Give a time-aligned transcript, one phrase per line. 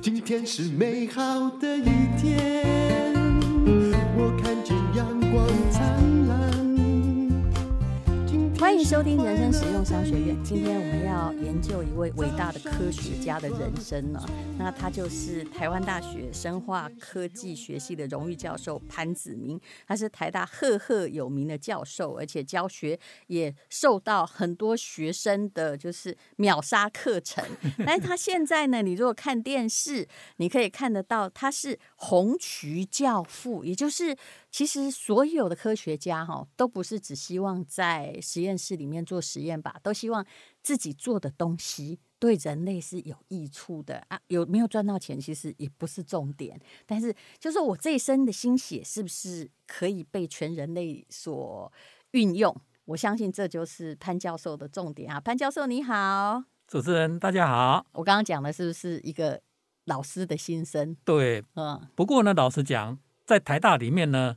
[0.00, 3.12] 今天是美好的一天，
[4.16, 6.13] 我看见阳光灿烂。
[8.64, 10.42] 欢迎收听人生实用商学院。
[10.42, 14.18] 今天我们要研究一位伟大的科学家的人生呢。
[14.58, 19.60] 那他就是台湾大学生化科技学系的荣誉教授潘子明。
[19.86, 27.44] 他是台大赫赫有名的教授，而且教学也受到很多学生的就是秒杀课程。
[27.84, 34.14] 但是他现在呢，你如果看电视，你可以看得到他是红渠教父，也就是
[34.50, 40.24] 其实所有的科学家哈，都不是只希望在实验室里面做实验吧，都希望
[40.62, 44.20] 自己做的东西对人类是有益处的啊。
[44.26, 51.72] 有没有赚到钱，其实也不是重点，但是就是我这一生的心血是不是可以被全人类所
[52.10, 52.54] 运用？
[52.84, 55.18] 我相信这就是潘教授的重点啊。
[55.18, 57.86] 潘教授你好，主持人大家好。
[57.92, 59.40] 我刚刚讲的是不是一个
[59.84, 60.96] 老师的心声？
[61.04, 61.80] 对，嗯。
[61.94, 64.36] 不过呢，老实讲，在台大里面呢，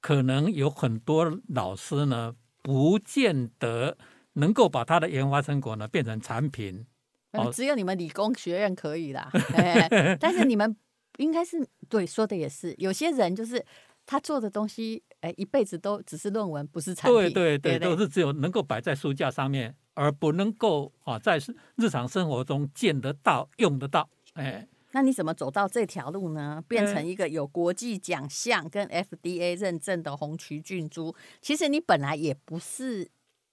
[0.00, 2.34] 可能有很多老师呢。
[2.66, 3.98] 不见得
[4.32, 6.86] 能够把他的研发成果呢变成产品，
[7.32, 9.30] 哦，只有你们理工学院可以啦。
[9.52, 9.86] 哎、
[10.18, 10.74] 但是你们
[11.18, 13.62] 应该是对说的也是，有些人就是
[14.06, 17.20] 他做的东西，哎，一辈子都只是论文，不是产品。
[17.20, 21.38] 对对对，对对都是只有能够摆在书架上面，而不能够啊在
[21.76, 24.08] 日常生活中见得到、用得到。
[24.32, 24.66] 哎。
[24.94, 26.62] 那你怎么走到这条路呢？
[26.68, 31.12] 变成一个有国际奖项跟 FDA 认证的红曲菌株？
[31.42, 33.10] 其实你本来也不是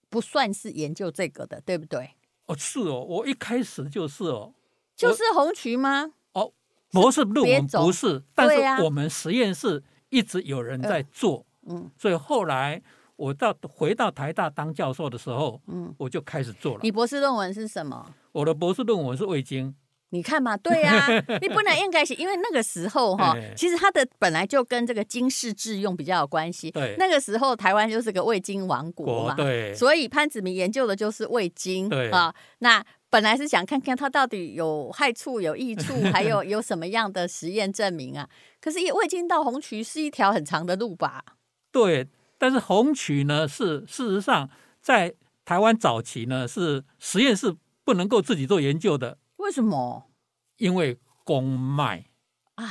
[0.08, 2.12] 不算是研究这个的，对不对？
[2.46, 4.54] 哦，是哦，我一开始就是哦，
[4.96, 6.12] 就是红曲吗？
[6.34, 6.54] 哦，
[6.92, 12.80] 博士论文不是，但是我们实验室一直有人在做，嗯，所以后来
[13.16, 16.82] 我到回到台大当教授的时候，嗯，我就开始做了。
[16.84, 18.14] 你博士论文是什么？
[18.32, 19.76] 我的博士论文是味精。
[20.12, 26.70] 你看嘛，对呀、啊，你不能应该是，因为那个时候哈，其实它的本来就跟这个经世致用比较有关系。
[26.70, 31.88] 对，那个时候台湾就是个味精王国嘛，对，所以潘子明研究的就是味精。
[31.88, 38.28] 对啊，那本来是想看看它到底有害处、有益处，还有 有什么样的实验证明啊？
[38.60, 41.24] 可是味精到红曲是一条很长的路吧？
[41.72, 42.06] 对，
[42.38, 44.50] 但是红曲呢，是事实上
[44.82, 45.14] 在
[45.46, 49.18] 台湾早期呢，是实验室不能够自己做研究的。
[49.38, 50.11] 为什么？
[50.62, 52.12] 因为公卖
[52.54, 52.68] 啊，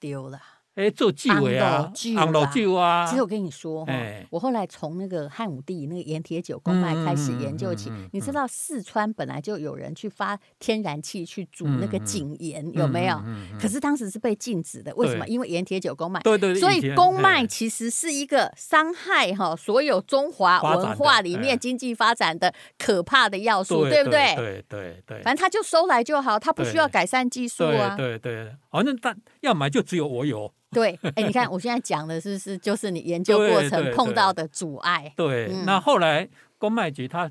[0.00, 0.40] 丢了。
[0.74, 3.06] 哎，做鸡尾啊，红豆酒啊。
[3.06, 3.92] 其实我跟你说哈，
[4.28, 7.92] 我后来从那个汉武帝那个盐铁酒公卖开始研究起。
[8.12, 13.22] 你知道四川本来就有人去发天然气去煮那个井盐，有没有？
[13.60, 14.92] 可是当时是被禁止的。
[14.96, 15.24] 为什么？
[15.28, 16.20] 因为盐铁酒公卖。
[16.22, 16.52] 对对。
[16.56, 24.34] 所以公卖其实是一个伤害哈所有中华文化里面经济发展的可怕的要素，对不对？
[24.34, 25.22] 对对对。
[25.22, 27.94] 反正他就收来就好，他不需要改善技术啊。
[27.96, 28.52] 对对。
[28.72, 30.52] 反正他要买就只有我有。
[30.74, 35.10] 对，哎，你看 我现在讲的是不是就是你研究过程碰到的阻碍？
[35.16, 37.30] 对，那后来公卖局它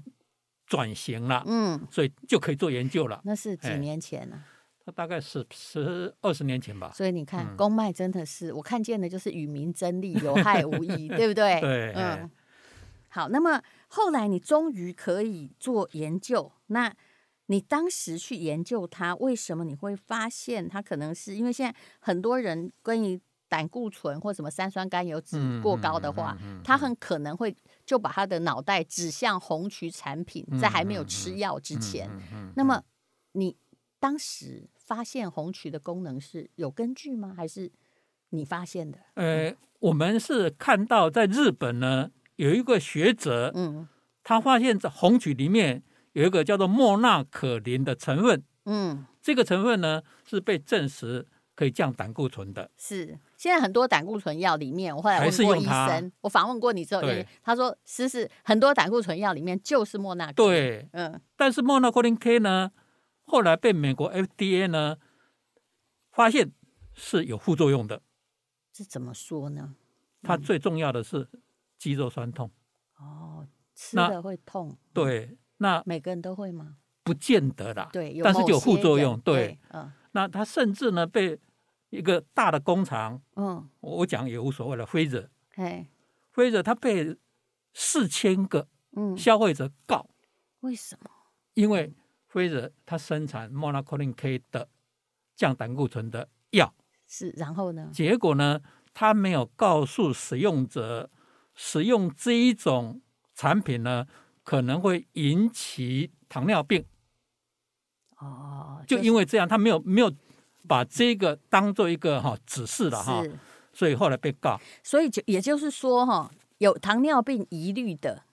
[0.66, 3.22] 转型了，嗯，所以就可以做研究了。
[3.26, 4.44] 那是几年前呢？
[4.86, 6.92] 它大概是十二十年前吧。
[6.94, 11.62] 所以你看，公卖真的是我看见的就是与民争利，有害无益， 对不对？
[11.62, 12.30] 对，嗯。
[13.08, 16.92] 好，那么后来你终于可以做研究，那
[17.46, 23.22] 你当时去研究它，为什么你会发现它可能是因为现在很多人关于
[23.54, 27.56] 胆固醇或什么三酸甘油酯过高的话，他很可能会
[27.86, 32.10] 就把他的脑袋指向红曲产品，在还没有吃药之前。
[32.56, 32.82] 那么
[33.34, 33.56] 你
[34.00, 37.32] 当时发现红曲的功能是有根据吗？
[37.38, 37.72] 还是
[38.30, 38.98] 你发现的？
[39.14, 43.88] 呃，我们是看到在日本呢，有一个学者，嗯，
[44.24, 53.20] 他发现在红曲里面有一个叫做莫纳可林的成分，嗯，这个成分呢是被证实可以降胆固醇的，是。
[53.44, 60.32] 现在很多胆固醇药里面，我后来问过医生，我访问过你之后，对他说，是是很多胆固醇药里面就是莫那克。
[60.32, 62.72] 对，嗯，但是莫那克林 K 呢，
[63.26, 64.96] 后来被美国 FDA 呢
[66.14, 66.54] 发现
[66.94, 68.02] 是有副作用的。
[68.72, 69.76] 是怎么说呢？
[70.22, 71.28] 它最重要的是
[71.78, 72.50] 肌肉酸痛。
[72.98, 73.46] 哦，
[73.76, 74.78] 吃了会痛。
[74.94, 76.78] 对，那每个人都会吗？
[77.04, 77.90] 不见得啦。
[77.92, 79.20] 对，但是有副作用。
[79.20, 81.38] 对，嗯，那他甚至呢被。
[81.94, 84.84] 一个大的工厂，嗯，我讲也无所谓了。
[84.84, 85.88] 辉瑞，哎，
[86.32, 87.16] 辉瑞他被
[87.74, 88.68] 四千个
[89.16, 90.10] 消费者告，
[90.62, 91.10] 为什么？
[91.54, 91.94] 因为
[92.30, 94.68] 辉瑞他生产 Monacolin K 的
[95.36, 96.74] 降胆固醇的药，
[97.06, 97.92] 是，然后呢？
[97.94, 98.60] 结果呢，
[98.92, 101.12] 他没有告诉使用者，
[101.54, 103.04] 使用这一种
[103.36, 104.08] 产品呢，
[104.44, 106.84] 可能会引起糖尿病。
[108.18, 110.12] 哦，就因为这样，他没有没有
[110.68, 113.24] 把这个当做一个哈指示了哈，
[113.74, 114.60] 所以后来被告。
[114.84, 118.24] 所以就也就是说哈，有糖尿病疑虑的，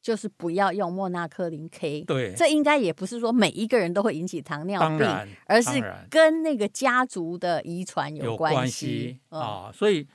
[0.00, 2.02] 就是不要用莫纳克林 K。
[2.02, 5.06] 对，这应该也不是说每一个人都会引起糖尿病，
[5.46, 9.70] 而是跟那个家族的遗传有关系啊。
[9.72, 10.06] 所以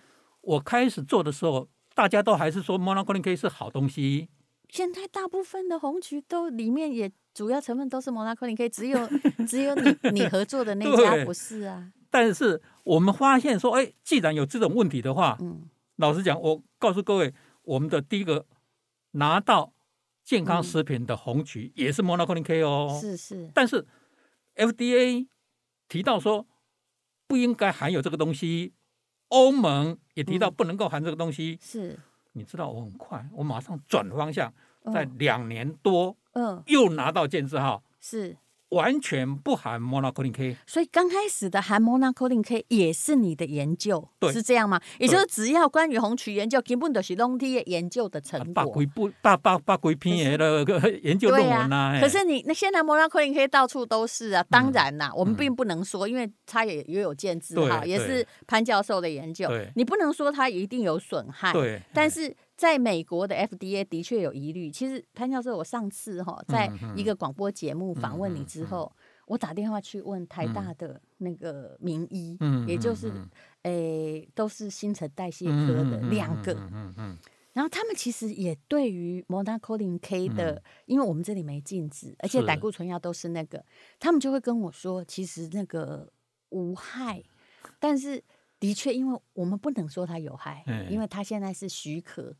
[0.41, 4.29] 我开始做的时候，大家都还是说莫纳克林 K 是好东西。
[4.69, 8.99] 现在大部分的红曲都里面也主要成分都是摩纳克林 K，只有
[9.47, 11.91] 只有你你合作的那家不是啊。
[12.09, 17.33] 但是我们发现说，哎，既然有这种问题的话，嗯，老实讲，我告诉各位，
[17.63, 18.45] 我们的第一个
[19.11, 19.73] 拿到
[20.23, 23.49] 健康食品的红曲也是摩纳克林 K 哦，是是。
[23.53, 23.87] 但是
[24.55, 25.27] FDA
[25.87, 26.45] 提到说
[27.27, 28.73] 不应该含有这个东西，
[29.29, 31.97] 欧盟也提到不能够含这个东西，是。
[32.33, 34.53] 你知道我很快，我马上转方向，
[34.93, 38.37] 在两年多，嗯，又拿到建字号，是。
[38.71, 44.79] 完全不含 Monacolin K，所以刚开始的含 Monacolin K 也是你的研究，对，是这样吗？
[44.97, 50.63] 也就是只要关于红曲研究，根本都是拢啲研究的成果，八几部、八八八几篇的
[51.03, 51.99] 研究论文呐、啊。
[51.99, 62.33] 可是你那现在 Monacolin K 到处都是啊，当然啦，嗯、我们并不能说，因为它也也有建字号，也是潘教授的研究，你不能说它一定有损害，对，但是。
[62.61, 64.69] 在美国的 FDA 的确有疑虑。
[64.69, 72.37] 其实潘教授，我上次哈在一个广播节目访问你之后，我打电话去问台大的那个名医，
[72.67, 73.11] 也就是
[73.63, 76.53] 诶都是新陈代谢科的两个，
[77.53, 83.65] 然后他们其实也对于 Monacolin K 的，因为我们这里没禁止，而且胆固醇药都是那个，
[83.99, 86.13] 他们就会跟我说，其实那个
[86.49, 87.23] 无害，
[87.79, 88.23] 但是
[88.59, 92.35] 的确，因为我们不能说它有害，因为它现在是许可。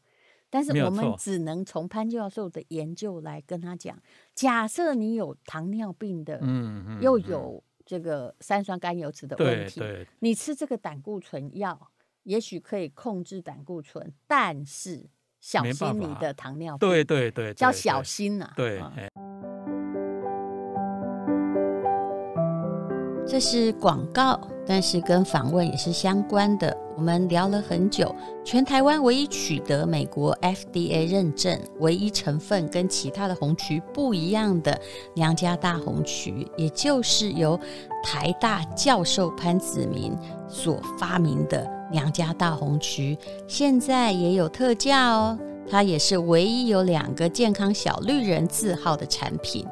[0.52, 3.98] 但是我们只能从潘教授的研究来跟他讲，
[4.36, 9.82] 假设你有糖尿病的，嗯嗯，又有这个三酸甘油酯的问题，
[10.20, 11.90] 你吃这个胆固醇药，
[12.24, 15.10] 也许可以控制胆固醇，但是
[15.40, 18.80] 小心你的糖尿病，对对对，叫小心呐，对。
[23.32, 24.38] 这是广告，
[24.68, 26.76] 但是跟访问也是相关的。
[26.98, 28.14] 我们聊了很久，
[28.44, 34.78] 全台湾唯一取得美国 FDA 认证、唯一成分跟其他的红曲不一样的
[35.14, 37.58] 娘家大红曲，也就是由
[38.04, 40.14] 台大教授潘子铭
[40.50, 43.18] 所发明的娘家大红曲，
[43.48, 45.40] 现在也有特价哦。
[45.70, 49.66] 它也是唯一有两个健康小绿人字号的产品。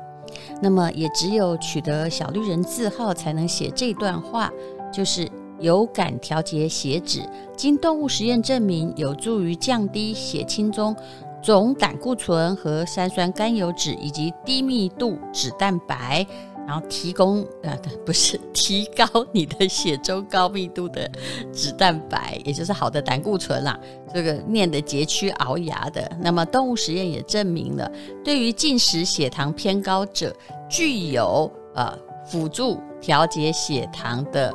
[0.61, 4.51] 那么也只有取得小绿人字号，才能写这段话，
[4.91, 5.29] 就是
[5.59, 7.21] 有感调节血脂，
[7.55, 10.95] 经动物实验证明有助于降低血清中
[11.41, 16.25] 总胆固醇和三酸甘油脂以及低密度脂蛋白。
[16.69, 17.75] 然后提供呃，
[18.05, 21.09] 不是提高你的血中高密度的
[21.51, 23.79] 脂蛋白，也就是好的胆固醇啦。
[24.13, 26.07] 这个念的佶屈聱牙的。
[26.21, 27.91] 那么动物实验也证明了，
[28.23, 30.31] 对于进食血糖偏高者，
[30.69, 31.91] 具有呃
[32.23, 34.53] 辅助调节血糖的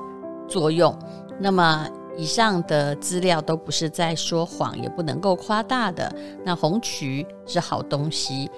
[0.48, 0.96] 作用。
[1.40, 6.14] 那么以上的资料都不是在说谎，也不能够夸大的。
[6.44, 8.48] 那红曲是好东西。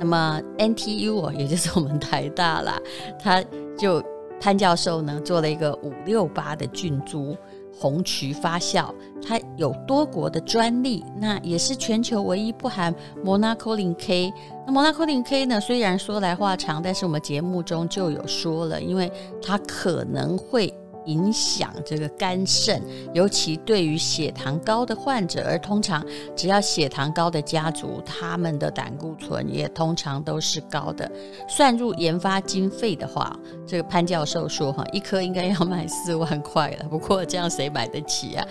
[0.00, 2.80] 那么 NTU 也就是我们台大啦，
[3.22, 3.44] 他
[3.78, 4.02] 就
[4.40, 7.36] 潘教授呢做了一个五六八的菌株
[7.78, 14.32] 红曲发酵，它有多国的专利，那也是全球唯一不含 Monacolin K。
[14.66, 20.74] 那 Monacolin K 呢，虽然说来话长，但是我们节目中就有说了，因为它可能会。
[21.06, 26.04] 影响这个肝肾，尤其对于血糖高的患者，而通常
[26.36, 31.10] 只要血糖高的家族，他们的胆固醇也通常都是高的。
[31.48, 36.88] 算入研发经费的话，这个潘教授说哈，一颗应该要卖四万块了。
[36.88, 38.46] 不过这样谁买得起啊？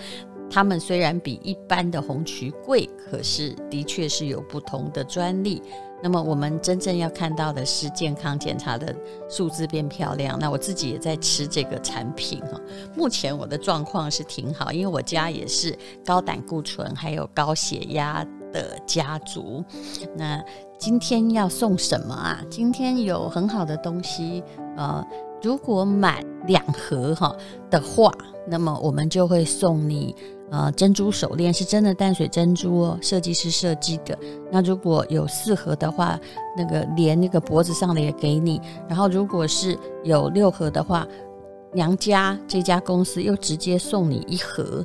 [0.50, 5.62] 他们虽然比一般的红曲贵，可是的确是有不同的专利。
[6.02, 8.94] 那么我们真正要看到的是健康检查的
[9.28, 10.38] 数字变漂亮。
[10.40, 12.58] 那我自己也在吃这个产品哈，
[12.96, 19.62] 目前我的状况是挺好，因为我家也是高胆固醇还有高血压的家族。
[20.16, 20.42] 那
[20.78, 22.40] 今天要送什么啊？
[22.48, 24.42] 今天有很好的东西，
[24.78, 25.06] 呃，
[25.42, 27.36] 如果买两盒哈
[27.70, 28.10] 的话，
[28.48, 30.16] 那么我们就会送你。
[30.50, 34.18] 呃，珍珠手链是真的淡水珍珠哦，设计师设计的。
[34.50, 36.18] 那如果有四盒的话，
[36.56, 38.60] 那个连那个脖子上的也给你。
[38.88, 41.06] 然后如果是有六盒的话，
[41.72, 44.84] 娘家这家公司又直接送你一盒。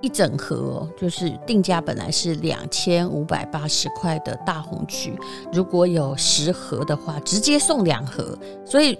[0.00, 5.18] 一整盒，就是定价本来是两千五百八十块的大红曲，
[5.50, 8.36] 如果有十盒的话，直接送两盒。
[8.66, 8.98] 所以，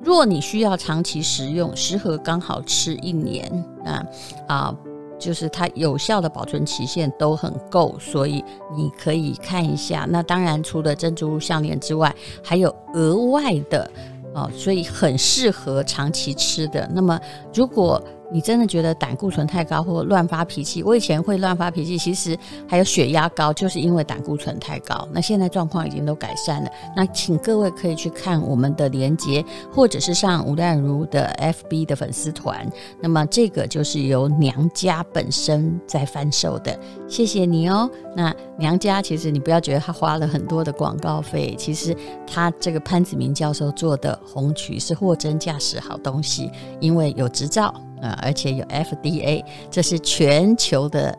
[0.00, 3.46] 若你需要长期食用，十盒刚好吃一年
[3.84, 4.06] 啊
[4.48, 4.76] 啊，
[5.22, 8.44] 就是它有效的保存期限都很够，所以
[8.76, 10.04] 你可以看一下。
[10.10, 12.12] 那当然，除了珍珠项链之外，
[12.42, 13.88] 还有额外的
[14.34, 16.90] 哦，所以很适合长期吃的。
[16.92, 17.20] 那么，
[17.54, 18.02] 如果
[18.32, 20.82] 你真的觉得胆固醇太高或乱发脾气？
[20.82, 22.36] 我以前会乱发脾气，其实
[22.66, 25.06] 还有血压高，就是因为胆固醇太高。
[25.12, 26.70] 那现在状况已经都改善了。
[26.96, 32.66] 那请各位可以去看我们的连接，或者是上吴淡如的 FB 的粉丝团。
[33.00, 36.78] 那么这个就是由娘家本身在贩售的，
[37.12, 37.90] 谢谢你哦。
[38.16, 41.94] 那娘家其实你不要觉得他花了很多的广告费，其实
[42.26, 46.50] 他这个潘子明教授做的红曲是货真价实好东西，
[46.80, 47.66] 因为有执照。
[48.00, 51.16] 啊，而且有 FDA，这是全球的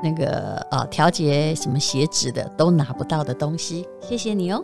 [0.00, 3.88] 那个啊调节什么血脂的都拿不到的东西。
[4.00, 4.62] 谢谢你哦。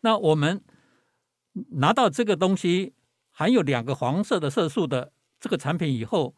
[0.00, 0.62] 那我们
[1.72, 2.94] 拿到这个东西
[3.30, 6.34] 含有两个黄色的色素的这个产品以后，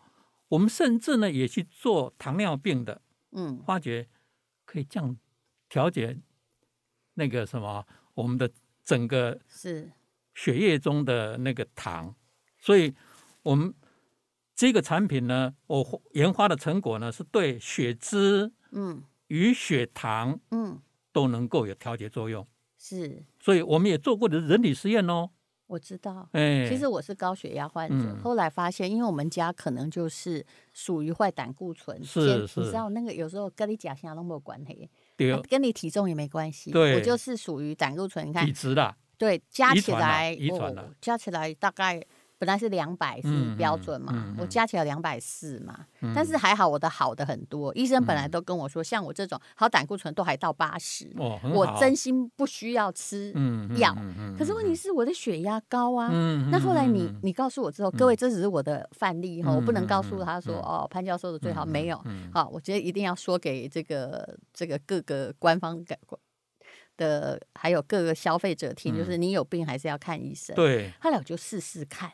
[0.49, 3.01] 我们甚至呢也去做糖尿病的，
[3.33, 4.09] 嗯，发觉
[4.65, 5.17] 可以降
[5.69, 6.19] 调节
[7.15, 8.51] 那个什么我们的
[8.85, 9.93] 整个是。
[10.39, 12.15] 血液中的那个糖，
[12.59, 12.95] 所以
[13.43, 13.73] 我们
[14.55, 20.79] 这个产品呢，我研发的成果呢，是对血脂、嗯，与血糖，嗯，
[21.11, 22.47] 都能够有调节作用。
[22.77, 25.31] 是，所以我们也做过的人体实验哦。
[25.67, 38.95] 我知道，哎，其实我是高血压患者，嗯、后来发现，因为我们家可能就是属于坏胆固醇，是是，你知道那个有时候跟你假象都没有关系，对、啊，跟你体重也没关系，对，我就是属于胆固醇，你看体质的。
[39.19, 42.01] 对，加起来，遗传的，哦，加起来大概
[42.39, 53.33] 本来是两百是标准嘛，嗯嗯嗯、我加起来两百四嘛，嗯、但是还好我的好的很多，医生本来都跟我说，嗯、像我这种好胆固醇都还到八十，哦，我真心不需要吃
[53.79, 53.97] 药，
[54.39, 65.83] 可是问题是我的血压高啊，嗯、那后来你你告诉我之后，嗯、各位这只是我的范例哈，嗯、我不能告诉他说、嗯、哦潘教授的最好、嗯、没有，嗯、好，我觉得一定要说给这个这个各个官方
[66.99, 70.57] 的还有各个消费者听，就是你有病还是要看医生。
[70.57, 72.11] 对，后来我就试试看，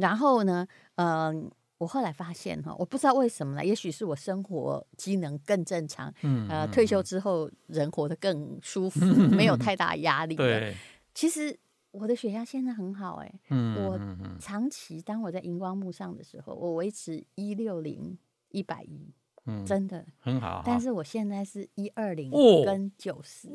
[0.00, 0.66] 然后呢，
[0.96, 10.34] 嗯，我后来发现哈，我不知道为什么呢，也许是我生活机能更正常，嗯，呃，退休之后人活得更舒服，没有太 大压力。
[10.34, 10.74] 对，
[11.14, 11.58] 其实
[11.90, 13.98] 我的血压现在很好，哎，嗯，我
[14.38, 18.18] 长期当我在荧光幕上的时候，我维持一六零
[18.50, 19.12] 一百一。
[19.46, 22.30] 嗯，真的很好，但是我现在是一二零
[22.62, 23.48] 跟九十，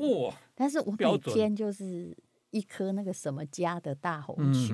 [0.55, 2.17] 但是我每天就是
[2.55, 4.73] 一颗那个什么家的大红曲，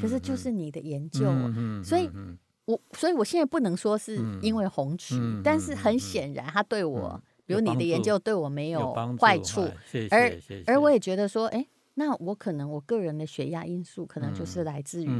[0.00, 1.30] 可是就是你的研究，
[1.84, 2.08] 所以
[2.64, 9.60] 我所以我现在不能说是因为红曲，但是很显然它对我，比如你的研究对我没有坏处，
[10.10, 10.32] 而
[10.66, 11.66] 而我也觉得说，哎。
[12.00, 15.10] 那我可能我个人的血压因素可能就是来自于，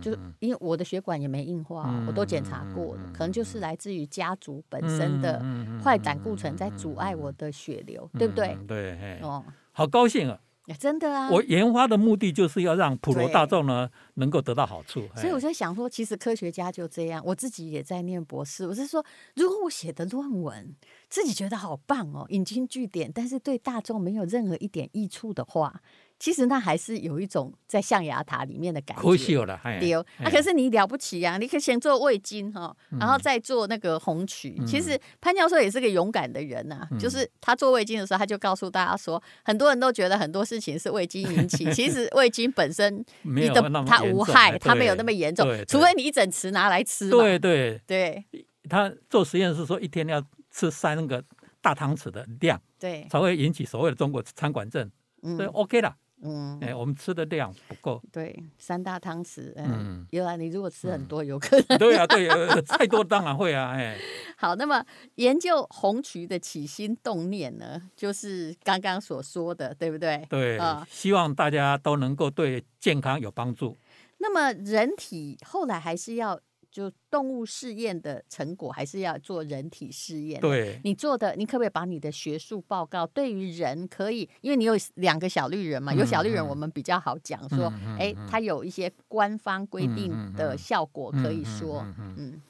[0.00, 5.38] 就因为我的血管也没硬化，我都检查过了，可能就是来自于家族本身的
[5.84, 8.56] 坏胆固醇在阻碍我的血流，对不对？
[8.66, 10.40] 对，哦，好高兴啊！
[10.76, 11.30] 真的啊！
[11.30, 20.74] 我研发的目的就是要让普罗大众呢能够得到好处，所以我在想说，其实科学家就这样，我自己也在念博士，我是说，如果我写的论文
[21.08, 25.80] 自己觉得好棒哦，引经据典，但是对大众没有任何一点益处的话。
[26.18, 29.02] 其实那还是有一种在象牙塔里面的感觉。
[29.02, 31.38] 可惜了，对啊，可是你了不起呀！
[31.38, 34.60] 你可以先做胃镜哈，然后再做那个红曲。
[34.66, 47.08] 其实潘教授也是个勇敢的人呐，就是他做胃镜的时候，他就告诉大家说，很多人都觉得很多事情是胃镜引起， 其实胃镜本身你的它无害，它没有那么严重，除非你一整匙拿来吃。
[47.10, 48.24] 对对对，
[48.68, 50.20] 他做实验是说一天要
[50.50, 51.22] 吃三个
[51.60, 54.90] 大汤匙的量，对，才会引起所谓的中国餐馆症，
[55.36, 55.94] 所以 OK 了。
[56.22, 58.02] 嗯，哎，我们吃的量不够。
[58.12, 61.78] 对，三大汤匙，嗯，原来你如果吃很多，有可能。
[61.78, 63.96] 对啊，对啊，太多当然会啊，哎。
[64.36, 64.84] 好，那么
[65.16, 70.26] 研究红曲的起心动念呢，就是刚刚所说的，对不对？
[70.28, 73.76] 对啊，希望大家都能够对健康有帮助。
[74.18, 76.40] 那么人体后来还是要。
[76.70, 80.40] 就动物试验的成果，还是要做人体试验。
[80.40, 84.28] 对，你做的，你可不可以把你的学术报告对于人可以？
[84.42, 91.84] 因为你有两个小绿人嘛，有小绿人，我们比较好讲说，哎，它有一些官方规定的效果可以说，
[92.16, 92.40] 嗯，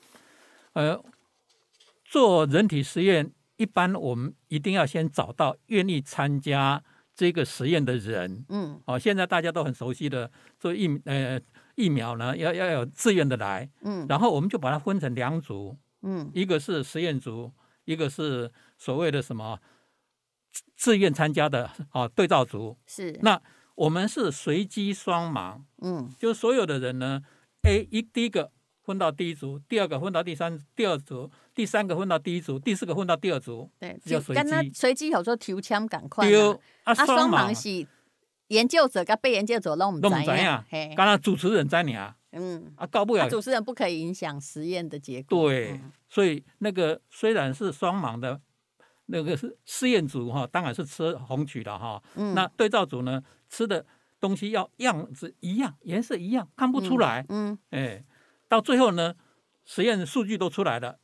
[0.72, 1.02] 呃，
[2.04, 6.82] 做人体实验，一般我们一定要先找到愿意参加
[7.14, 8.44] 这个实验的人。
[8.48, 11.40] 嗯，哦，现在大家都很熟悉的做疫呃。
[11.78, 17.52] 疫苗呢，要要有自愿的来，嗯，然后我们就把它分成两组，嗯，一个是实验组，
[17.84, 19.56] 一个是所谓的什么
[20.76, 23.16] 自愿参加的啊对照组，是。
[23.22, 23.40] 那
[23.76, 27.22] 我们是随机双盲，嗯，就所有的人呢
[27.62, 28.50] ，A 一第一个
[28.82, 34.72] 分到第一组，第二个分到第三第二组，第三个分到第一组，第四个分到第二组，对，就随机。
[34.74, 37.86] 随机有时候抽签赶快嘛，啊，双盲是。
[38.48, 45.48] 研究者跟被研究者都不知道，嘿，刚刚主持人在你啊，嗯，啊，搞不了，主持人不可以影响实验的结果。
[45.48, 48.40] 对，嗯、所以那个虽然是双盲的，
[49.06, 53.84] 那个是试验组哈，当然是吃红曲的哈，嗯、那对照组呢，吃的
[54.20, 58.04] 东西要样子一样，颜色一样，看不出来，嗯，哎、嗯，
[58.48, 59.14] 到最后呢，
[59.64, 60.98] 实验数据都出来了。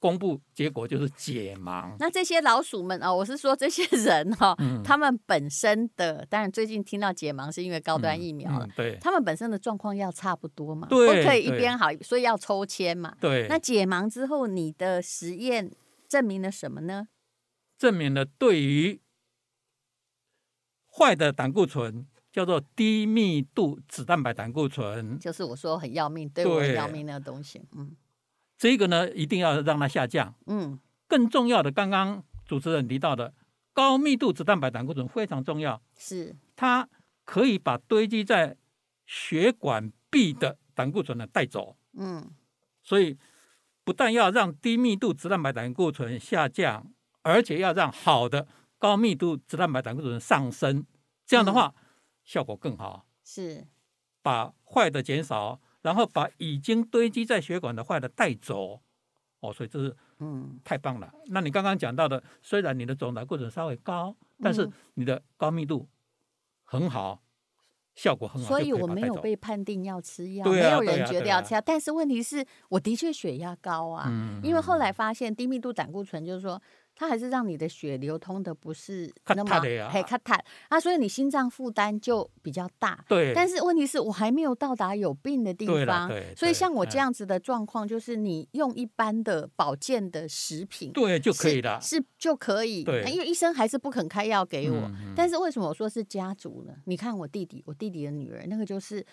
[0.00, 1.94] 公布结果就是解盲。
[1.98, 13.46] 那这些老鼠们啊、哦，我是说这些人哈、哦，嗯、他们本身的，当然最近听到解盲是因为高端疫苗了，嗯嗯、对，他们本身的状况要差不多嘛，对，不可以一边好，所以要抽签嘛，对。
[13.48, 15.70] 那解盲之后，你的实验
[16.08, 17.08] 证明了什么呢？
[17.76, 19.00] 证明了对于
[20.92, 27.96] 坏的胆固醇叫做低密度脂蛋白胆固醇，就是我说很要命，对我很要命那个东西，嗯。
[28.58, 30.34] 这个呢，一定要让它下降。
[30.46, 33.32] 嗯，更重要的，刚刚主持人提到的
[33.72, 35.80] 高密度脂蛋白胆固醇非常重要。
[35.96, 36.88] 是，它
[37.24, 38.56] 可以把堆积在
[39.06, 41.76] 血管壁的胆固醇呢带走。
[41.92, 42.28] 嗯，
[42.82, 43.16] 所以
[43.84, 50.84] 不但要让低密度脂蛋白胆固醇下降，而且要让好的高密度脂蛋白胆固醇上升。
[51.24, 51.82] 这样的话，嗯、
[52.24, 53.06] 效果更好。
[53.22, 53.68] 是，
[54.20, 55.60] 把坏的减少。
[55.88, 58.78] 然后把已经堆积在血管的坏的带走，
[59.40, 61.10] 哦，所以这是嗯太棒了。
[61.28, 65.88] 那你刚刚讲到的，虽然你的总胆固醇稍微高，但是你的高密度
[66.62, 67.22] 很好，
[67.94, 68.48] 效果很好。
[68.48, 71.60] 所以我没有被判定要吃药，没有人觉得要吃药。
[71.62, 76.60] 但是问题是我的确血压高啊，因为后来发现低密度胆固醇就是说。
[76.98, 83.04] 它还是让你的血流通的不是那么很卡坦啊，所以你心脏负担就比较大。
[83.06, 92.82] 对，但是问题是我还没有到达有病的地方，所以像我这样子的状况，就是你用一般的保健的食品，对就可以了，是就可以。
[92.82, 94.90] 对，因为医生还是不肯开药给我。
[95.14, 96.74] 但是为什么我说是家族呢？
[96.86, 99.06] 你看我弟弟，我弟弟的女儿，那个就是。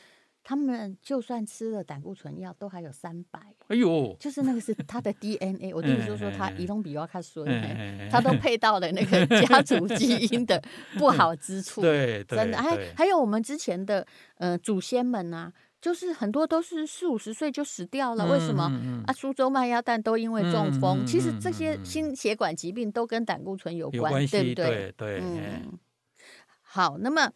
[0.48, 3.40] 他们就算吃了胆固醇药，都还有三百。
[3.70, 5.74] 哎呦，就是那个是他的 DNA。
[5.74, 7.44] 我 弟弟就说他移动比我卡说，
[8.12, 10.62] 他都配到了那个 家族基因的
[11.00, 11.82] 不好之处。
[11.82, 12.62] 对，真的。
[12.62, 14.06] 还还有我们之前的
[14.38, 18.28] 呃祖先们啊，就是很多都是四五十岁就死掉了。
[18.28, 18.66] 为什么
[19.08, 19.12] 啊？
[19.14, 21.04] 苏州卖鸭蛋都因为中风。
[21.08, 24.94] 其实这些心血管疾病都跟胆固醇有关，对不对？
[24.96, 25.80] 对，嗯。
[26.62, 27.32] 好，那么。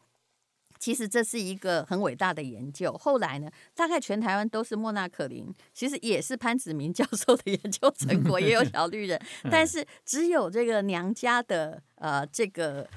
[0.80, 2.92] 其实这是一个很伟大的研究。
[2.94, 12.88] 后来呢，大概全台湾都是莫纳可林，其实也是潘子明 教授的研究成果，也有小绿人， 但是只有这个娘家的呃，这个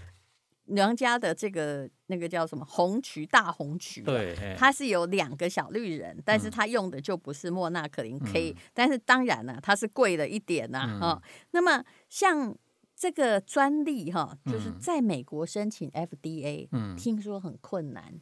[0.67, 11.23] 娘家的这个那个叫什么红曲大红曲，对，它是有两个小绿人，但是它用的就不是莫纳可林 K，、嗯、但是当然了，它是贵了一点呐、啊，哈、嗯哦。
[11.51, 12.57] 那么像。
[13.03, 18.21] 这个专利哈，就是在美国申请 FDA，嗯，听说很困难。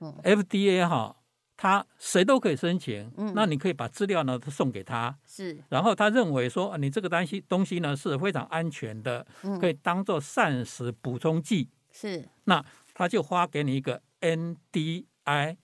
[0.00, 1.16] 嗯，FDA 哈，
[1.56, 9.26] 他谁都可以申请，嗯，那你可以把资料呢都送给他，是，然后他认为说你这个东西东西呢是非常安全的，
[9.58, 15.56] 可以当做膳食补充剂，是，那他就发给你一个 NDI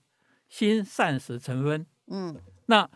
[0.49, 2.89] 新膳食成分，嗯，那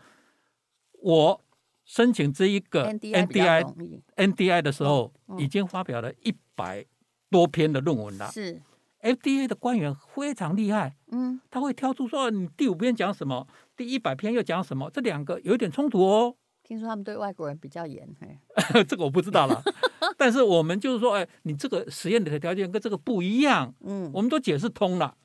[0.94, 1.40] 我。
[1.84, 6.84] 申请这一个 NDI NDI 的时候，已经发表了一百
[7.30, 8.30] 多篇的论文了。
[8.30, 8.60] 是
[9.00, 16.36] FDA 的官员非常厉害，嗯，他会挑出说你第五篇讲什么，第一百篇又讲什么，这两个有点冲突哦。
[16.62, 18.08] 听说他们对外国人比较严，
[18.86, 19.60] 这个我不知道了。
[20.16, 25.16] 但是我们就是说，哎，你这个实验的条件跟这个不一样，嗯，我们都解释通了，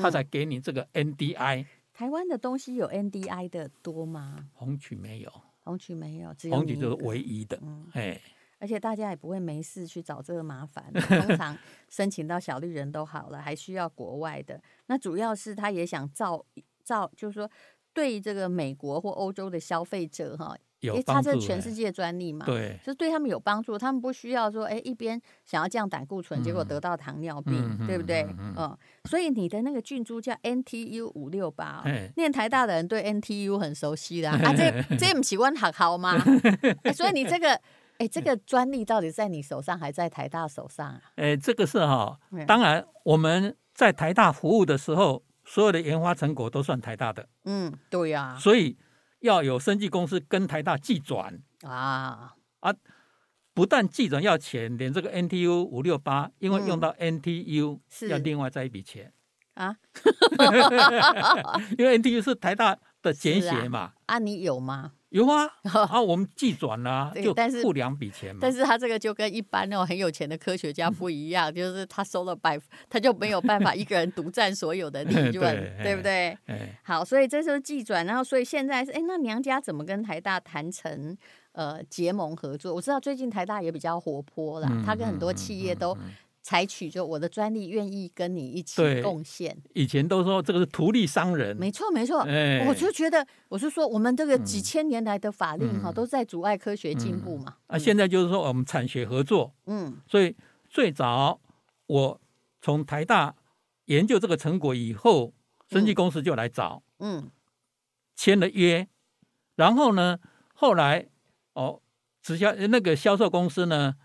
[0.00, 1.66] 他才给你这个 NDI。
[1.92, 4.46] 台湾的东西有 NDI 的多吗？
[4.52, 5.32] 红曲没有。
[5.64, 8.20] 红曲没有，只有红曲就是唯一的，嗯，哎，
[8.58, 14.62] 而且大家也不会没事去找这个麻烦， 通常申请到小绿人都好了，还需要国外的。
[14.86, 16.44] 那主要是他也想造
[16.82, 17.50] 造，就是说
[17.92, 20.56] 对这个美国或欧洲的消费者哈。
[20.92, 28.26] 因为它是全世界专利嘛，对，就是对他们有帮助，他们不需要说，哎，一边想要降胆固醇，结果得到糖尿病，对不对？
[28.38, 31.84] 嗯，所以你的那个菌株叫 NTU 五六八，
[32.16, 36.18] 念台大的人对 NTU 很熟悉的 啊，这这不喜欢好好吗？
[36.94, 37.58] 所以你这个，
[37.98, 41.00] 哎，这个专利到底在你手上，还在台大手上啊？
[41.16, 47.28] 哎，这个是哈，当然我们在台大服务的时候，所有的研发成果都算台大的。
[47.44, 48.38] 嗯，对呀、啊。
[48.38, 48.76] 所以
[49.24, 51.40] 要有生技公司跟台大寄转。
[51.62, 52.34] 啊。
[52.60, 52.74] 啊，
[53.54, 59.12] 不但寄转要钱，连这个 NTU 五六八，因为用到 NTU、嗯、要另外再一笔钱。
[59.54, 59.76] 啊，
[61.78, 63.78] 因为 NTU 是台大的简写嘛。
[63.78, 64.92] 啊，啊你有吗？
[65.14, 65.48] 有啊，
[65.90, 68.40] 啊，我们计转了，就付两笔钱嘛。
[68.42, 76.36] 但是他这个就跟一般那种很有钱的科学家不一样，嗯、 就是他收了百，他就没有办法 一个人独占所有的利润，对，不对？
[76.82, 81.16] 好，所以这是计转，然后所以现在是，哎，那娘家怎么跟台大谈成
[81.52, 82.74] 呃结盟合作？
[82.74, 85.96] 我知道最近台大也比较活泼啦，他、嗯、跟很多企业都。
[86.44, 89.56] 采取就我的专利，愿意跟你一起贡献。
[89.72, 92.20] 以前都说这个是图利商人，没错没错。
[92.20, 97.56] 欸、我就觉得，我是说，我们这个几千年来的法令哈，嗯、都在阻碍科学进步嘛。
[97.68, 100.36] 嗯、啊，现在就是说我们产学合作，嗯，所以
[100.68, 101.40] 最早
[101.86, 102.20] 我
[102.60, 103.34] 从台大
[103.86, 105.32] 研究这个成果以后，
[105.70, 107.30] 生技公司就来找，嗯，
[108.14, 108.86] 签了约，
[109.54, 110.18] 然后呢，
[110.52, 111.06] 后来
[111.54, 111.80] 哦，
[112.20, 113.96] 直销那个销售公司呢。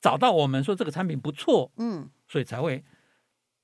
[0.00, 2.84] 找到我们说这个产品不错，嗯，所以才会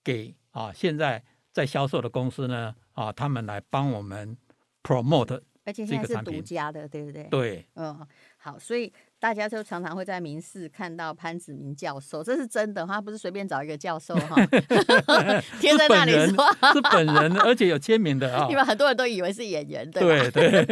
[0.05, 4.37] 给啊现在在销售的公司呢啊他们来帮我们
[4.83, 7.25] promote，而且现在是独家的，对不对？
[7.25, 8.92] 对，嗯，好，所以。
[9.19, 14.37] 大家就常常会在民视看到潘子明教授，这是真的，他不是随便找一个教授哈，
[15.59, 18.47] 贴在那里说是本人，而且有签名的啊。
[18.51, 20.67] 因为很多人都以为是演员，对对。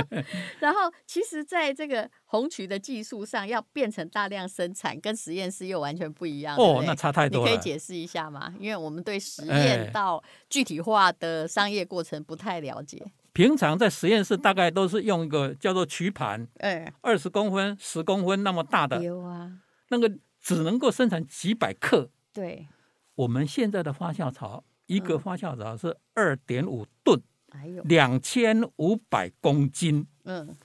[0.58, 6.56] 然后，其实在这个红曲的技术上，要变成大量生产，跟实验室又完全不一样。
[6.56, 7.50] 哦，那差太多了。
[7.50, 8.54] 你可以解释一下吗？
[8.58, 13.04] 因为我们对实验到具体化的商业过程不太了解。
[13.32, 19.50] 平常在实验室大概都是用一个叫做曲盘，哎，二十公分、十公分那么大的，有啊，
[19.88, 22.10] 那个只能够生产几百克。
[22.32, 22.68] 对，
[23.14, 30.06] 我们现在的发酵槽，一个发酵槽是二点五吨，哎呦，两千五百公斤。
[30.24, 30.56] 嗯，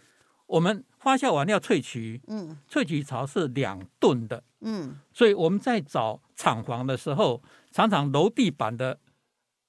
[0.48, 9.00] 我们发酵完要萃取，嗯，萃取槽是两吨的，嗯，所以我们在找厂房的时候，常常楼地板的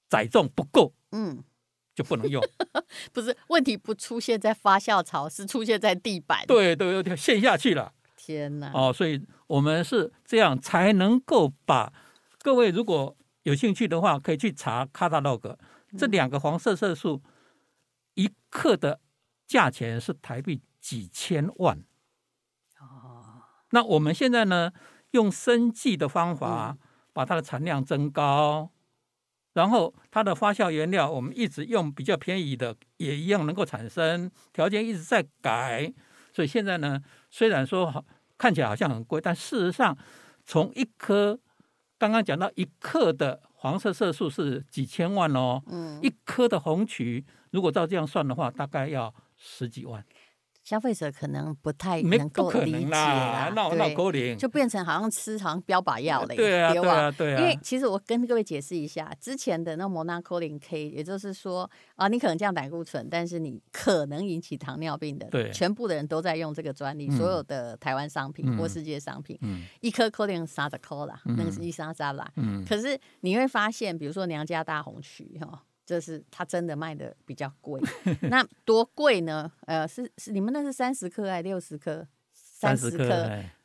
[0.09, 1.45] 载重不够，嗯。
[1.97, 2.41] 就不能用，
[3.11, 6.45] 不是问题不出现在发酵槽，是出现在地板。
[6.47, 7.95] 对对对，陷下去了。
[8.15, 8.71] 天哪！
[8.75, 11.91] 哦，所以我们是这样才能够把
[12.43, 15.57] 各位如果有兴趣的话，可以去查 catalog。
[15.97, 17.23] 这两个黄色色素
[18.15, 19.01] 一克的
[19.47, 21.83] 价钱是台币几千万。
[22.79, 24.73] 哦，那我们现在呢，
[25.13, 26.77] 用生技的方法
[27.15, 28.71] 把它的产量增高。
[29.57, 34.31] 然后它的发酵原料，我们一直用比较便宜的，也一样能够产生。
[34.53, 35.91] 条件一直在改，
[36.35, 38.05] 所以现在呢，虽然说好
[38.37, 39.97] 看起来好像很贵，但事实上，
[40.45, 41.41] 从一颗
[41.97, 50.05] 刚刚讲到一克的黄色色素是几千万哦，嗯，一颗的红曲，如果照这样算的话，大概要十几万。
[50.67, 57.41] 消费者可能不太能够理解啦，对，就变成好像吃好像标靶药了，对啊，对啊，对啊。
[57.41, 69.39] 因为其实我跟各位解释一下，之前的那 Monacolin K，也就是说啊，你可能降胆固醇，但是你可能引起糖尿病的，对，全部的人都在用这个专利，所有的台湾商品或世界商品，
[69.83, 75.63] 一颗 Colin 沙子扣啦，那个是一沙沙啦，嗯，可是你会发现，比如说娘家大红曲哈。
[75.87, 77.81] 这是它真的卖的比较贵，
[78.29, 79.51] 那多贵呢？
[79.67, 82.07] 呃，是是你们那是三十颗还是六十颗？
[82.35, 83.07] 三十颗，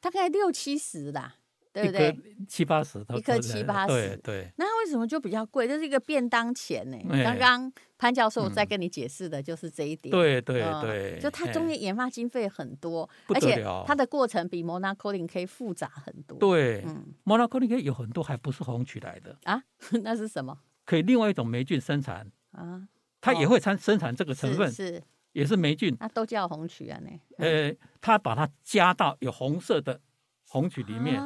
[0.01, 1.34] 大概六七十啦，
[1.71, 2.13] 对不对？
[2.47, 4.51] 七八十，一颗七八十，对对。
[4.57, 5.65] 那为什么就比较贵？
[5.65, 6.97] 这是一个便当钱呢。
[7.23, 10.12] 刚刚潘教授在跟你解释的就是这一点。
[10.12, 16.38] 对对对，就它中间研发经费很多，而且它的过程比 Monacolin K 复杂很多。
[16.38, 16.84] 对
[17.23, 19.63] ，Monacolin K 有很多还不是红曲来的啊？
[20.03, 20.60] 那是什么？
[20.91, 22.30] 可以另外一种霉菌生产。
[22.51, 22.86] 啊，
[23.21, 25.01] 它也会产生产这个成分，是
[25.32, 27.10] 也是霉菌，那都叫红曲啊呢。
[27.38, 30.01] 呃，它把它加到有红色的
[30.49, 31.21] 红曲里面，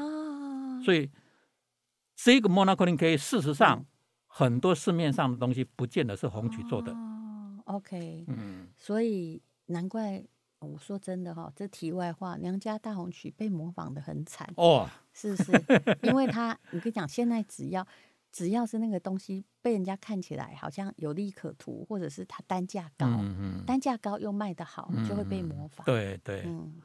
[0.83, 1.09] 所以
[2.15, 3.83] 这个 Monacolin K 事实上
[4.27, 6.91] 很多市面上的东西不见得是红曲做的。
[6.91, 10.23] 哦，OK，嗯，所以难怪
[10.59, 14.47] 我说真的哈，这题外话，娘家大红曲被模仿的很惨。
[14.57, 15.51] 哦，是不是？
[16.03, 17.87] 因为它， 你跟你讲，现在只要。
[18.35, 25.85] 只要是那个东西被人家看起来好像有利可图，或者是它单价高，嗯嗯、单价高又卖得好，嗯、就会被模仿。
[25.85, 26.81] 对对，嗯。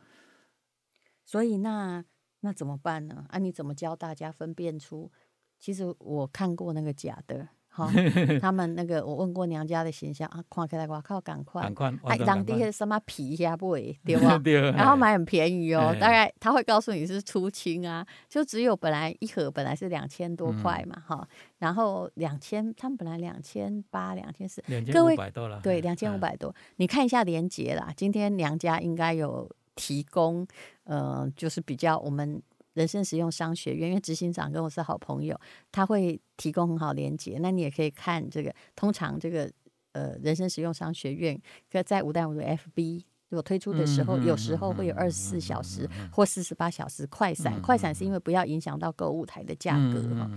[1.25, 2.05] 所以那
[2.39, 3.27] 那怎么办呢？
[3.31, 5.11] 啊，你怎么教大家分辨出？
[5.59, 7.49] 其实我看过那个假的，
[7.87, 7.91] 哈，
[8.41, 14.41] 他们那个我问过娘家的形象啊，看起来我靠赶快，赶快，啊，当地的什么皮呀不 对吧？
[14.77, 21.27] 然后买很便宜哦，大概他会告诉你是出清啊，就只有本来一盒本来是两千多块嘛哈，
[21.59, 24.63] 然后两千他们本来两千八两千四，
[24.93, 25.17] 各位
[25.63, 30.47] 对两千五百多，你看一下连结啦，今天娘家应该有提供，
[30.85, 32.43] 呃，就是比较我们。
[32.75, 35.39] 人生实用商学院，因为执行长跟我是好朋友，
[35.73, 37.39] 他会提供很好连接。
[37.41, 39.51] 那你也可以看这个，通常这个
[39.93, 41.41] 呃人生实用商学院，
[41.85, 47.61] 在五代五的 FB 如果推出的时候，有时候会有二十四小时或四十八小时快闪。
[47.61, 50.31] 快闪是因为不要影响到购物台的价格哈。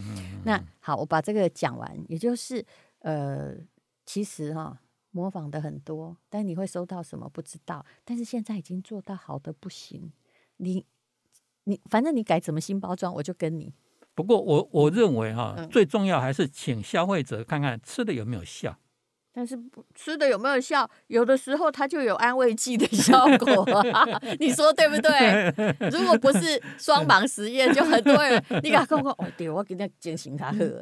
[0.43, 2.65] 那好，我把这个讲完，也就是
[2.99, 3.55] 呃，
[4.05, 4.79] 其实哈
[5.11, 7.85] 模仿的很多，但你会收到什么不知道。
[8.03, 10.11] 但是现在已经做到好的不行，
[10.57, 10.83] 你。
[11.65, 13.73] 你反正你改怎么新包装，我就跟你。
[14.15, 18.77] 不过我我认为哈，嗯、最重要还是请消费者看看吃的有没有效。
[19.35, 19.57] 但是
[19.95, 24.05] 吃的有没有效，有的时候它就有安慰剂的效果啊，
[24.39, 25.51] 你说对不对？
[25.89, 30.79] 如果不是双盲实验，就很多人你敢看看哦，对，我给你进行他喝。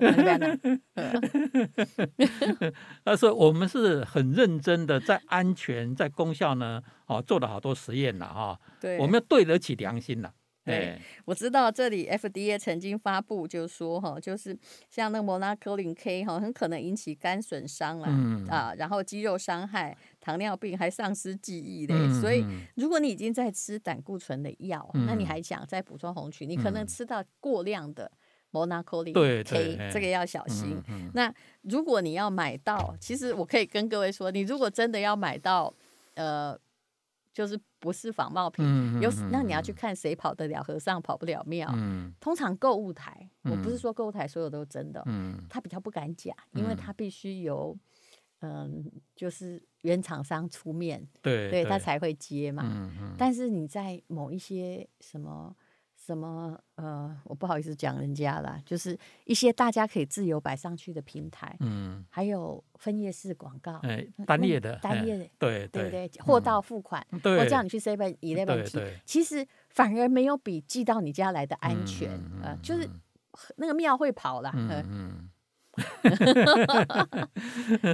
[3.06, 8.60] 他说 我们是很认真的，在安全、在功效呢，哦，做了好多实验了哈。
[8.82, 10.30] 对，我们要对得起良心了。
[10.64, 14.56] 对，我知道这里 FDA 曾经发布就说哈，就是
[14.92, 21.96] 像那个 Monacolin K 哈，很可能引起肝损伤啦，嗯、啊，然后肌肉伤害、糖尿病还丧失记忆的。
[21.96, 22.46] 嗯、所以
[22.76, 28.12] 如果你已经在吃胆固醇的药，嗯、那你还想再补充红曲，你可能吃到过量的
[28.52, 30.80] Monacolin K，这个要小心。
[30.90, 35.74] 嗯嗯、那如果你要买到，其实我可以跟各位说，你如果真的要买到，
[36.14, 36.56] 呃。
[37.34, 38.66] 就是不是仿冒品，
[39.02, 41.74] 有那你要去看谁跑得了和尚跑不了庙。
[42.20, 45.04] 通常购物台，我不是说购物台所有都是真的，
[45.50, 47.78] 他比较不敢假，因为他必须由
[48.40, 52.90] 嗯，就是原厂商出面，对，对他才会接嘛。
[53.18, 55.56] 但是你在某一些什么。
[56.12, 72.10] 什么呃，我不好意思讲人家啦，就是一些大家可以自由摆上去的平台，嗯，还有分页式广告，哎，单页的，单页的，对对对，货到付款，我叫你去 seven eleven 提，其实反而没有比寄到你家来的安全，
[72.44, 72.90] 呃，就是
[73.56, 75.30] 那个庙会跑了，嗯嗯，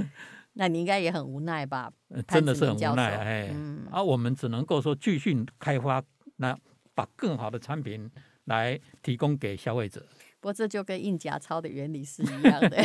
[0.53, 1.91] 那你应该也很无奈吧？
[2.27, 3.55] 真的是很无奈，哎，
[3.91, 6.03] 而我们只能够说继续开发
[6.37, 6.57] 那。
[6.97, 8.09] 把更好的产品
[8.45, 10.03] 来提供给消费者。
[10.39, 12.77] 不过这就跟印假钞的原理是一样的，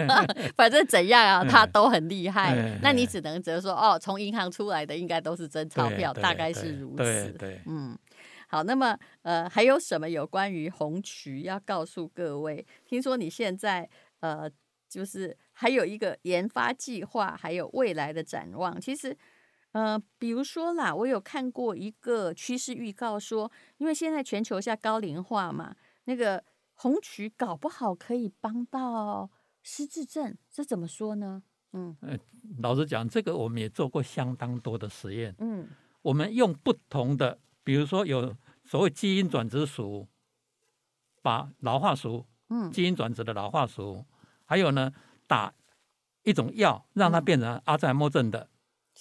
[0.56, 2.78] 反正怎样啊，它都很厉害。
[2.82, 6.96] 那你只能只能说，哦，从银行出来的应该都是真钞票，大概是如此。
[6.96, 7.98] 对对，嗯，
[8.46, 12.64] 好，那么呃，还有什么有关于红曲要告诉各位？
[12.86, 13.88] 听说你现在
[14.20, 14.50] 呃，
[14.88, 18.80] 就是还有一个研发计划，还有未来的展望。
[18.80, 19.14] 其实。
[19.72, 26.42] 呃，比如说啦，我有看过一个趋势预告说，因为现在全球下高龄化嘛，那个
[26.74, 29.30] 红曲搞不好可以帮到
[29.62, 31.42] 失智症，这怎么说呢？
[31.72, 32.18] 嗯，呃，
[32.60, 35.34] 老实讲，这个我们也做过相当多的实验。
[35.38, 35.68] 嗯，
[36.00, 40.08] 我们用不同的，比如说有所谓基因转殖鼠，
[41.20, 44.06] 把老化鼠，嗯，基因转殖的老化鼠，
[44.46, 44.90] 还有呢，
[45.26, 45.52] 打
[46.22, 48.40] 一种药让它变成阿兹海默症的。
[48.40, 48.57] 是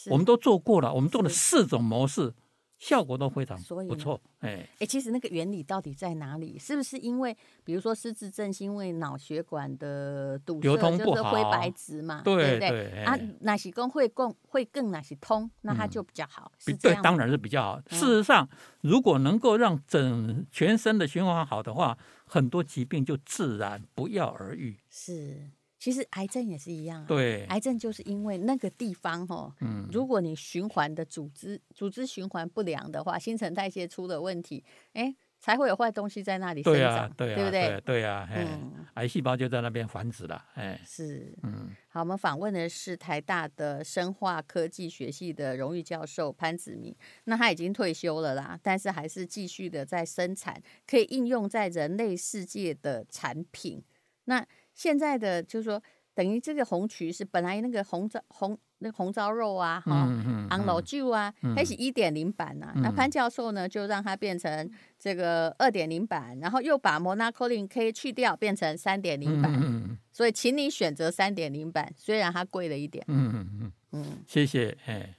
[0.10, 2.34] 我们都做过了，我们做了四种模式，
[2.78, 3.58] 效果都非常
[3.88, 4.22] 不错。
[4.40, 6.60] 哎哎，其实那个原理到底在哪里？
[6.60, 12.22] 是不是因为，比如说失智症，是因为脑血管的堵塞，就是灰白质嘛？
[12.24, 16.52] 对对啊，哪些更会更会更哪些通，那它就比较好。
[16.68, 17.82] 嗯、对，当然是比较好。
[17.90, 18.48] 嗯、事实上，
[18.82, 24.78] 如果能够让整全身的循环好的话，很多疾病就自然不药而愈。
[24.92, 25.50] 是。
[25.80, 34.64] 其实癌症也是一样啊，对，癌症就是因为那个地方哈，嗯，如果你循环的组织组织循环不良的话，新陈代谢出了问题，
[34.94, 37.80] 哎，才会有坏东西在那里生长，对不对？
[37.86, 53.84] 对呀，嗯，癌细胞就在那边繁殖了，哎，是，嗯，好，我们访问的是台大的生化科技学系的荣誉教授潘子明，那他已经退休了啦，但是还是继续的在生产可以应用在人类世界的产品，
[54.26, 54.44] 那。
[54.78, 55.82] 现在的就是说，
[56.14, 69.52] 等于这个红曲是本来那个红糟红那个红烧肉啊，哈、嗯，红卤酒啊，它是一点零版呐、那潘教授呢，就让它变成这个二点零版，然后又把 Monacolin K 去掉，变成三点零版。
[69.52, 73.04] 嗯、所以，请你选择三点零版，虽然它贵了一点。
[73.08, 75.17] 嗯嗯嗯嗯，谢谢，哎。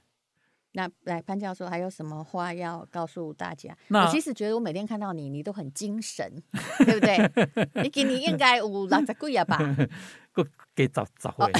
[0.79, 3.75] 那来潘教授还有什么话要告诉大家？
[3.89, 6.41] 那我其实觉得我每天看到你，你都很精神，
[6.85, 7.17] 对不对？
[7.83, 9.59] 你今年应该五六十几了吧？
[10.73, 11.51] 给找找回。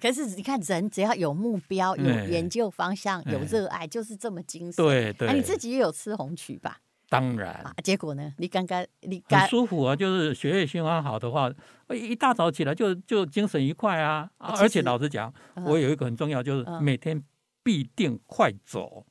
[0.00, 4.84] 可是你看，人只要有目标、有研究方向、有热爱，就是这么精神。
[4.84, 5.28] 对对。
[5.28, 6.78] 那你自己也有吃红曲吧？
[7.08, 7.64] 当然。
[7.84, 8.32] 结果呢？
[8.38, 11.48] 你刚刚你很舒服啊，就是血液循环好的话，
[11.90, 14.28] 一大早起来就就精神愉快啊。
[14.38, 15.32] 而且老实讲，
[15.64, 17.22] 我有一个很重要，就是每天
[17.66, 19.04] 必定快走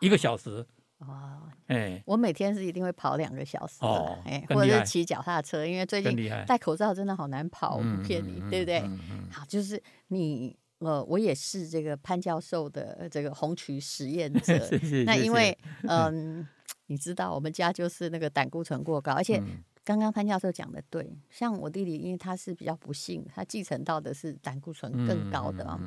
[0.00, 0.64] 一个小时。
[0.98, 6.16] 哦，哎，我每天是一定会跑两个小时的，哎，或者是骑脚踏车，因为最近
[6.46, 8.80] 戴口罩真的好难跑，我不骗你，对不对？
[9.28, 14.56] 好，就是你，呃，我也是这个潘教授的这个红曲实验者。
[15.04, 16.46] 那因为，嗯，
[16.86, 19.42] 你知道我们家就是那个胆固醇过高，而且
[19.84, 25.78] 刚刚潘教授讲的对，像我弟弟，因为他是比较不幸，他继承到的是胆固醇更高的啊，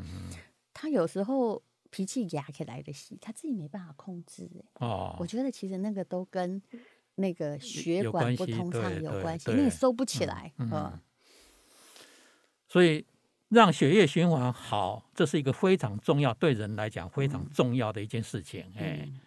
[0.74, 1.64] 他有时候。
[1.90, 4.50] 脾气压起来的戏，他自己没办法控制。
[4.76, 6.62] 哦，我觉得其实那个都跟
[7.16, 10.54] 那个血管不通畅有关系，你收不起来。
[10.58, 11.00] 嗯，嗯，
[12.68, 13.06] 所以
[13.50, 18.62] 让血液循环好，这是一个非常重要，对人来讲非常重要的一件事情。
[18.78, 19.20] 哎，嗯，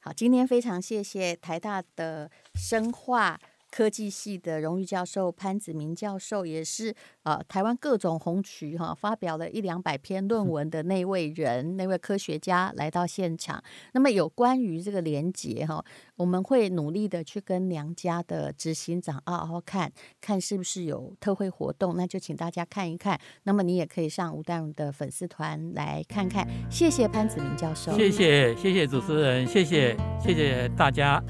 [0.00, 3.38] 好，今天非常谢谢台大的生化
[3.70, 13.62] 科技系的荣誉教授潘子明教授，也是呃台湾各种红曲哈发表了一两百篇论 文的那位人，那位科学家来到现场。
[13.92, 15.84] 那么有关于这个连结哈，
[16.16, 23.18] 我们会努力的去跟娘家的执行长好好看看是不是有特惠活动，那就请大家看一看。
[23.44, 26.46] 那么你也可以上吴淡如的粉丝团来看看。
[26.70, 31.22] 谢谢潘子明教授，谢谢谢谢主持人，谢谢谢谢大家。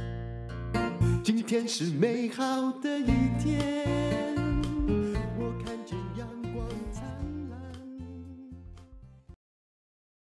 [1.23, 4.08] 今天是美好的一天。